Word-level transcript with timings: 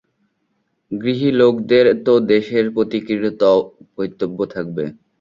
গৃহী 0.91 1.29
লোকদেরও 1.33 1.93
তো 2.05 2.13
দেশের 2.31 2.65
প্রতি 2.75 2.99
কর্তব্য 3.97 4.37
আছে। 4.45 4.83